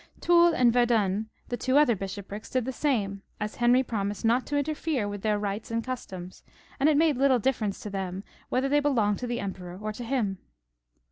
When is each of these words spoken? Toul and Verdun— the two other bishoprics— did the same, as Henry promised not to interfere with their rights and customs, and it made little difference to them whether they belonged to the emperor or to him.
Toul 0.19 0.55
and 0.55 0.73
Verdun— 0.73 1.29
the 1.49 1.57
two 1.57 1.77
other 1.77 1.95
bishoprics— 1.95 2.49
did 2.49 2.65
the 2.65 2.71
same, 2.71 3.21
as 3.39 3.57
Henry 3.57 3.83
promised 3.83 4.25
not 4.25 4.47
to 4.47 4.57
interfere 4.57 5.07
with 5.07 5.21
their 5.21 5.37
rights 5.37 5.69
and 5.69 5.83
customs, 5.83 6.41
and 6.79 6.89
it 6.89 6.97
made 6.97 7.17
little 7.17 7.37
difference 7.37 7.79
to 7.81 7.89
them 7.91 8.23
whether 8.49 8.67
they 8.67 8.79
belonged 8.79 9.19
to 9.19 9.27
the 9.27 9.39
emperor 9.39 9.77
or 9.79 9.91
to 9.93 10.03
him. 10.03 10.39